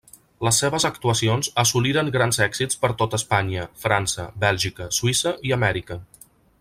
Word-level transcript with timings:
Les 0.45 0.59
seves 0.61 0.85
actuacions 0.87 1.49
assoliren 1.63 2.09
grans 2.15 2.41
èxits 2.45 2.79
per 2.85 2.91
tota 3.03 3.19
Espanya, 3.23 3.67
França, 3.85 4.27
Bèlgica, 4.45 4.89
Suïssa 5.01 5.35
i 5.51 5.55
Amèrica. 5.61 6.01